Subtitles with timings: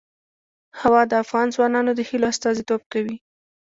[0.81, 3.15] هوا د افغان ځوانانو د هیلو استازیتوب کوي.